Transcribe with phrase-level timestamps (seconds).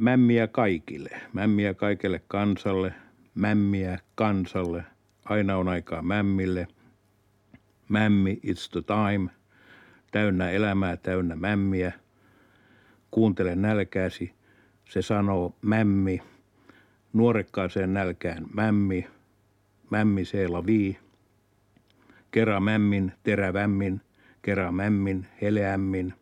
[0.00, 2.94] mämmiä kaikille, mämmiä kaikelle kansalle,
[3.34, 4.84] mämmiä kansalle,
[5.24, 6.68] aina on aikaa mämmille.
[7.88, 9.30] Mämmi, it's the time,
[10.10, 11.92] täynnä elämää, täynnä mämmiä.
[13.10, 14.34] Kuuntele nälkääsi,
[14.84, 16.22] se sanoo mämmi,
[17.12, 19.06] nuorekkaaseen nälkään mämmi,
[19.90, 20.98] mämmi seela vii.
[22.30, 24.00] Kera mämmin, terävämmin,
[24.42, 26.14] kera mämmin, heleämmin,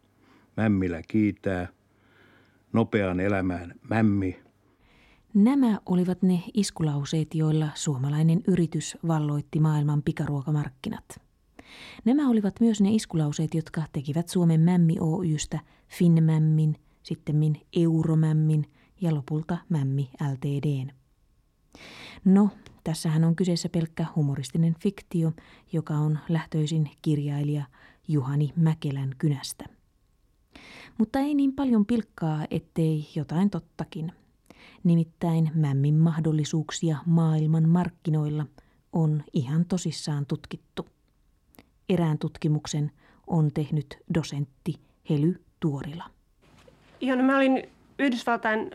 [0.56, 1.68] mämmillä kiitää,
[2.78, 4.40] nopeaan elämään mämmi.
[5.34, 11.04] Nämä olivat ne iskulauseet, joilla suomalainen yritys valloitti maailman pikaruokamarkkinat.
[12.04, 18.64] Nämä olivat myös ne iskulauseet, jotka tekivät Suomen Mämmi Oystä Finnmämmin, sittemmin Euromämmin
[19.00, 20.90] ja lopulta Mämmi LTDn.
[22.24, 22.50] No,
[22.84, 25.32] tässähän on kyseessä pelkkä humoristinen fiktio,
[25.72, 27.64] joka on lähtöisin kirjailija
[28.08, 29.77] Juhani Mäkelän kynästä.
[30.98, 34.12] Mutta ei niin paljon pilkkaa, ettei jotain tottakin.
[34.84, 38.46] Nimittäin mämmin mahdollisuuksia maailman markkinoilla
[38.92, 40.86] on ihan tosissaan tutkittu.
[41.88, 42.92] Erään tutkimuksen
[43.26, 44.74] on tehnyt dosentti
[45.10, 46.04] Hely Tuorila.
[47.00, 47.62] Joo, no mä olin
[47.98, 48.70] Yhdysvaltain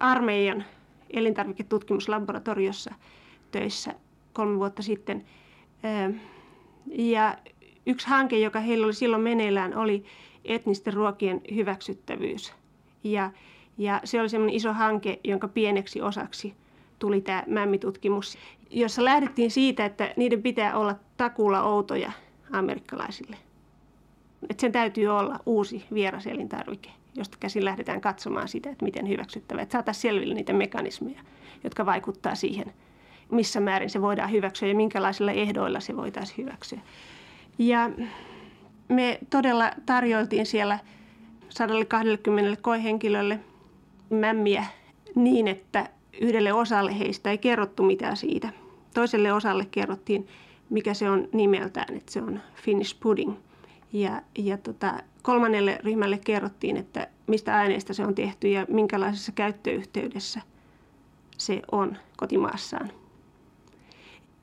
[0.00, 0.64] armeijan
[1.10, 2.94] elintarviketutkimuslaboratoriossa
[3.50, 3.94] töissä
[4.32, 5.24] kolme vuotta sitten.
[6.86, 7.38] Ja
[7.86, 10.04] yksi hanke, joka heillä oli silloin meneillään, oli
[10.44, 12.52] etnisten ruokien hyväksyttävyys.
[13.04, 13.30] Ja,
[13.78, 16.54] ja se oli semmoinen iso hanke, jonka pieneksi osaksi
[16.98, 18.38] tuli tämä mämmitutkimus,
[18.70, 22.12] jossa lähdettiin siitä, että niiden pitää olla takulla outoja
[22.52, 23.36] amerikkalaisille.
[24.50, 29.62] Että sen täytyy olla uusi vieras elintarvike, josta käsin lähdetään katsomaan sitä, että miten hyväksyttävä.
[29.62, 31.20] Että saataisiin selville niitä mekanismeja,
[31.64, 32.72] jotka vaikuttaa siihen,
[33.30, 36.78] missä määrin se voidaan hyväksyä ja minkälaisilla ehdoilla se voitaisiin hyväksyä.
[37.58, 37.90] Ja
[38.88, 40.78] me todella tarjoiltiin siellä
[41.48, 43.40] 120 koehenkilölle
[44.10, 44.64] mämmiä
[45.14, 45.88] niin, että
[46.20, 48.48] yhdelle osalle heistä ei kerrottu mitään siitä.
[48.94, 50.26] Toiselle osalle kerrottiin,
[50.70, 53.34] mikä se on nimeltään, että se on Finnish pudding.
[53.92, 60.40] Ja, ja tota, kolmannelle ryhmälle kerrottiin, että mistä aineesta se on tehty ja minkälaisessa käyttöyhteydessä
[61.38, 62.90] se on kotimaassaan.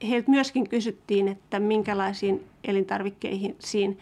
[0.10, 3.96] Heiltä myöskin kysyttiin, että minkälaisiin elintarvikkeihin siinä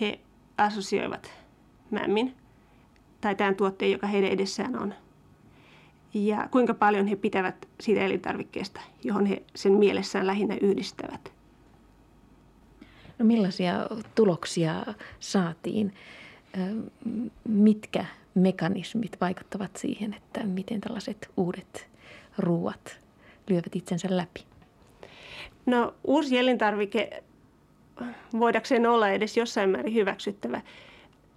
[0.00, 0.20] he
[0.58, 1.32] assosioivat
[1.90, 2.34] mämmin
[3.20, 4.94] tai tämän tuotteen, joka heidän edessään on.
[6.14, 11.32] Ja kuinka paljon he pitävät siitä elintarvikkeesta, johon he sen mielessään lähinnä yhdistävät.
[13.18, 13.74] No millaisia
[14.14, 14.74] tuloksia
[15.20, 15.94] saatiin?
[17.48, 21.88] Mitkä mekanismit vaikuttavat siihen, että miten tällaiset uudet
[22.38, 23.00] ruuat
[23.48, 24.44] lyövät itsensä läpi?
[25.66, 27.22] No uusi elintarvike
[28.40, 30.60] voidakseen olla edes jossain määrin hyväksyttävä,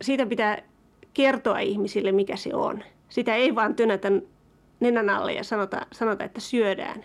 [0.02, 0.62] siitä pitää
[1.14, 2.84] kertoa ihmisille, mikä se on.
[3.10, 4.12] Sitä ei vaan tönätä
[4.80, 7.04] nenän alle ja sanota, sanota että syödään.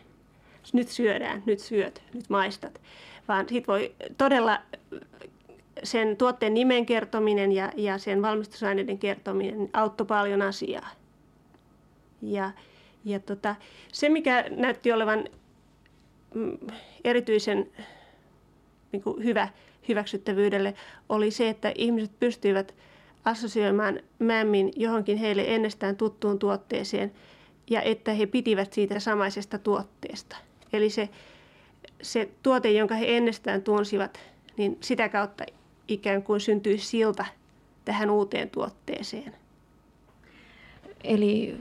[0.73, 2.81] Nyt syödään, nyt syöt, nyt maistat.
[3.29, 4.59] Vaan siitä voi todella
[5.83, 10.89] sen tuotteen nimen kertominen ja, ja sen valmistusaineiden kertominen auttoi paljon asiaa.
[12.23, 12.51] Ja,
[13.05, 13.57] ja tota,
[13.93, 15.25] se, mikä näytti olevan
[16.35, 16.59] mm,
[17.05, 17.71] erityisen
[18.93, 19.49] niin kuin hyvä
[19.89, 20.75] hyväksyttävyydelle,
[21.09, 22.75] oli se, että ihmiset pystyivät
[23.25, 27.13] assosioimaan mämmin johonkin heille ennestään tuttuun tuotteeseen
[27.71, 30.37] ja että he pitivät siitä samaisesta tuotteesta.
[30.73, 31.09] Eli se,
[32.03, 34.21] se tuote, jonka he ennestään tunsivat,
[34.57, 35.45] niin sitä kautta
[35.89, 37.25] ikään kuin syntyi silta
[37.85, 39.35] tähän uuteen tuotteeseen.
[41.05, 41.57] Eli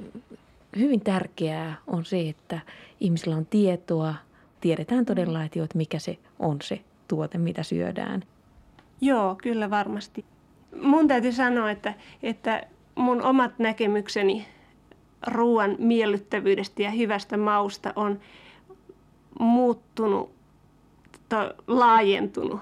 [0.78, 2.60] hyvin tärkeää on se, että
[3.00, 4.16] ihmisillä on tietoa,
[4.62, 8.24] tiedetään todella, että mikä se on se tuote, mitä syödään.
[9.02, 10.26] Joo, kyllä varmasti.
[10.82, 14.48] Mun täytyy sanoa, että, että mun omat näkemykseni
[15.28, 18.20] ruoan miellyttävyydestä ja hyvästä mausta on
[19.40, 20.32] muuttunut
[21.30, 22.60] tai laajentunut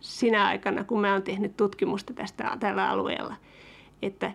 [0.00, 3.34] sinä aikana, kun mä oon tehnyt tutkimusta tästä tällä alueella.
[4.02, 4.32] Että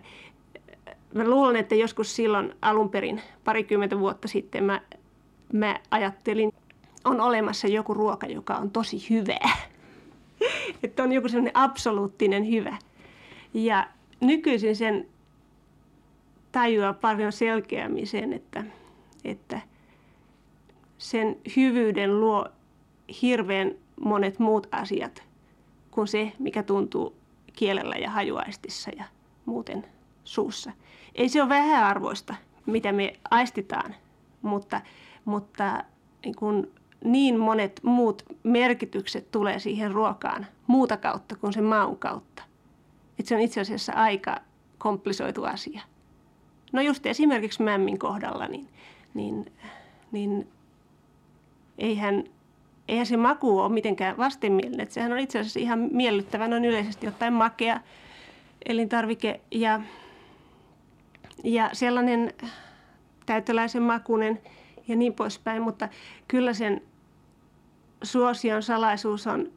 [1.14, 4.80] mä luulen, että joskus silloin alun perin parikymmentä vuotta sitten mä,
[5.52, 6.52] mä ajattelin,
[7.04, 9.56] on olemassa joku ruoka, joka on tosi hyvää.
[10.82, 12.76] että on joku sellainen absoluuttinen hyvä.
[13.54, 13.88] Ja
[14.20, 15.08] nykyisin sen
[16.52, 18.64] tajuaa paljon selkeämmin sen, että,
[19.24, 19.60] että
[20.98, 22.46] sen hyvyyden luo
[23.22, 25.22] hirveän monet muut asiat
[25.90, 27.16] kuin se, mikä tuntuu
[27.52, 29.04] kielellä ja hajuaistissa ja
[29.46, 29.86] muuten
[30.24, 30.72] suussa.
[31.14, 32.34] Ei se ole vähäarvoista,
[32.66, 33.94] mitä me aistitaan,
[34.42, 34.80] mutta,
[35.24, 35.84] mutta
[36.24, 36.70] niin kun
[37.04, 42.42] niin monet muut merkitykset tulee siihen ruokaan muuta kautta kuin sen maun kautta.
[43.18, 44.40] Että se on itse asiassa aika
[44.78, 45.80] komplisoitu asia.
[46.72, 48.68] No just esimerkiksi mämmin kohdalla, niin,
[49.14, 49.52] niin,
[50.12, 50.48] niin
[51.78, 52.24] eihän,
[52.88, 54.90] eihän se maku ole mitenkään vastenmielinen.
[54.90, 57.80] Sehän on itse asiassa ihan miellyttävä, on yleisesti ottaen makea
[58.66, 59.80] elintarvike ja,
[61.44, 62.32] ja sellainen
[63.26, 64.40] täyteläisen makunen
[64.88, 65.88] ja niin poispäin, mutta
[66.28, 66.82] kyllä sen
[68.02, 69.50] suosion salaisuus on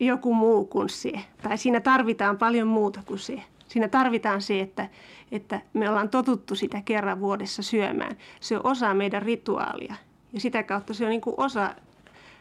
[0.00, 1.12] joku muu kuin se.
[1.42, 3.42] Tai siinä tarvitaan paljon muuta kuin se.
[3.68, 4.88] Siinä tarvitaan se, että,
[5.32, 8.16] että me ollaan totuttu sitä kerran vuodessa syömään.
[8.40, 9.94] Se on osa meidän rituaalia.
[10.32, 11.74] Ja sitä kautta se on niin kuin osa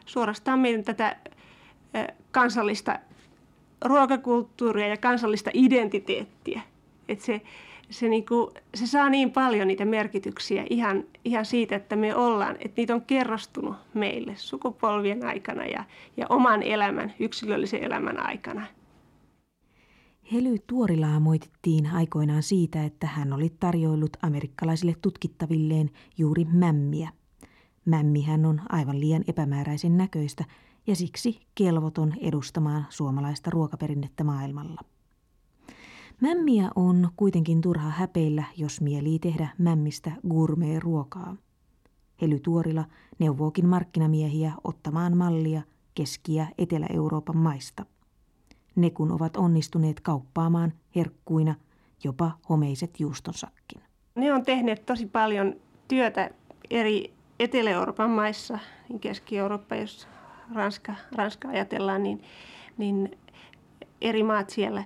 [0.05, 1.15] suorastaan meidän tätä
[2.31, 2.99] kansallista
[3.85, 6.61] ruokakulttuuria ja kansallista identiteettiä.
[7.09, 7.41] Että se,
[7.89, 12.73] se, niinku, se saa niin paljon niitä merkityksiä ihan, ihan siitä, että me ollaan, että
[12.77, 15.83] niitä on kerrostunut meille sukupolvien aikana ja,
[16.17, 18.65] ja oman elämän, yksilöllisen elämän aikana.
[20.31, 27.09] Hely Tuorilaa moitittiin aikoinaan siitä, että hän oli tarjoillut amerikkalaisille tutkittavilleen juuri mämmiä.
[27.85, 30.45] Mämmihän on aivan liian epämääräisen näköistä
[30.87, 34.81] ja siksi kelvoton edustamaan suomalaista ruokaperinnettä maailmalla.
[36.21, 41.35] Mämmiä on kuitenkin turha häpeillä, jos mielii tehdä mämmistä gourmet-ruokaa.
[42.21, 42.85] Hely Tuorila
[43.19, 45.61] neuvookin markkinamiehiä ottamaan mallia
[45.95, 47.85] Keski- ja Etelä-Euroopan maista.
[48.75, 51.55] Ne kun ovat onnistuneet kauppaamaan herkkuina
[52.03, 53.81] jopa homeiset juustonsakkin.
[54.15, 55.55] Ne on tehneet tosi paljon
[55.87, 56.29] työtä
[56.69, 58.59] eri Etelä-Euroopan maissa,
[58.89, 60.07] niin Keski-Eurooppa, jos
[60.53, 62.21] Ranska, Ranska ajatellaan, niin,
[62.77, 63.17] niin
[64.01, 64.83] eri maat siellä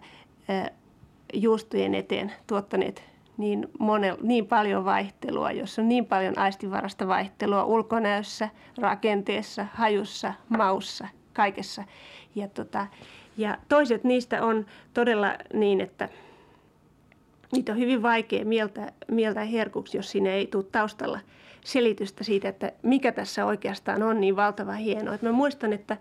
[1.34, 3.10] juustojen eteen tuottaneet
[3.40, 11.08] niin, monel, niin paljon vaihtelua, jossa on niin paljon aistivarasta vaihtelua ulkonäössä, rakenteessa, hajussa, maussa,
[11.34, 11.84] kaikessa.
[12.36, 12.88] Ja, tota,
[13.38, 16.10] ja toiset niistä on todella niin, että
[17.52, 21.20] niitä on hyvin vaikea mieltää, mieltää herkuksi, jos siinä ei tule taustalla
[21.66, 25.18] selitystä siitä, että mikä tässä oikeastaan on niin valtava hienoa.
[25.22, 25.98] mä muistan, että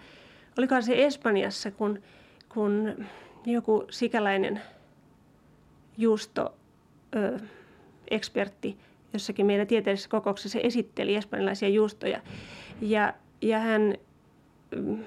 [0.59, 2.03] olikohan se Espanjassa, kun,
[2.49, 3.05] kun
[3.47, 4.61] joku sikäläinen–
[5.99, 6.55] juusto
[8.11, 8.79] ekspertti
[9.13, 12.21] jossakin meidän tieteellisessä kokouksessa esitteli espanjalaisia juustoja.
[12.81, 13.95] Ja, ja hän
[14.77, 15.05] mm,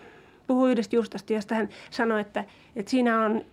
[0.48, 2.46] puhui yhdestä juustosta, josta hän sanoi, että,
[2.76, 3.46] että siinä on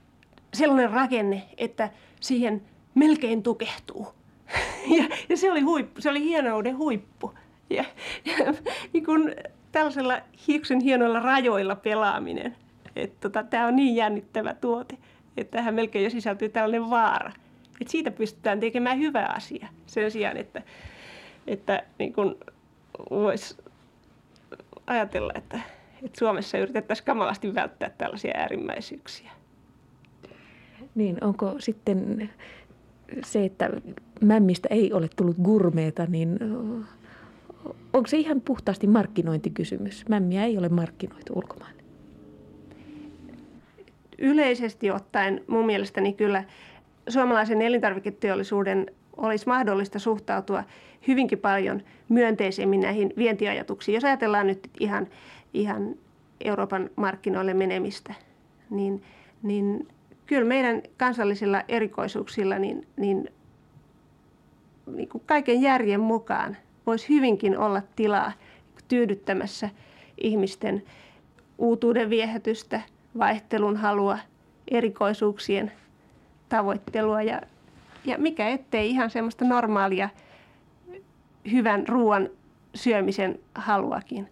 [0.54, 1.90] sellainen rakenne, että
[2.20, 2.62] siihen
[2.94, 4.08] melkein tukehtuu.
[4.98, 7.34] Ja, ja se oli huippu, se oli hienouden huippu.
[7.70, 7.84] Ja,
[8.24, 8.54] ja
[8.92, 9.34] niin kuin
[9.72, 12.56] tällaisella hiuksen hienoilla rajoilla pelaaminen.
[13.20, 14.98] Tota, tämä on niin jännittävä tuote
[15.40, 17.32] että tähän melkein jo sisältyy tällainen vaara.
[17.80, 20.62] Että siitä pystytään tekemään hyvä asia sen sijaan, että,
[21.46, 22.34] että niin kuin
[23.10, 23.56] voisi
[24.86, 25.60] ajatella, että,
[26.02, 29.30] että Suomessa yritettäisiin kamalasti välttää tällaisia äärimmäisyyksiä.
[30.94, 32.30] Niin, onko sitten
[33.24, 33.70] se, että
[34.20, 36.38] mämmistä ei ole tullut gurmeeta, niin
[37.92, 40.08] onko se ihan puhtaasti markkinointikysymys?
[40.08, 41.77] Mämmiä ei ole markkinoitu ulkomaille
[44.18, 46.44] yleisesti ottaen mun mielestäni kyllä
[47.08, 48.86] suomalaisen elintarviketeollisuuden
[49.16, 50.64] olisi mahdollista suhtautua
[51.08, 53.94] hyvinkin paljon myönteisemmin näihin vientiajatuksiin.
[53.94, 55.06] Jos ajatellaan nyt ihan,
[55.54, 55.94] ihan
[56.44, 58.14] Euroopan markkinoille menemistä,
[58.70, 59.02] niin,
[59.42, 59.88] niin
[60.26, 63.28] kyllä meidän kansallisilla erikoisuuksilla niin, niin,
[64.86, 66.56] niin kuin kaiken järjen mukaan
[66.86, 68.32] voisi hyvinkin olla tilaa
[68.88, 69.70] tyydyttämässä
[70.20, 70.82] ihmisten
[71.58, 72.80] uutuuden viehätystä–
[73.18, 74.18] vaihtelun halua,
[74.70, 75.72] erikoisuuksien
[76.48, 77.40] tavoittelua ja,
[78.04, 80.08] ja mikä ettei ihan semmoista normaalia
[81.50, 82.28] hyvän ruoan
[82.74, 84.28] syömisen haluakin.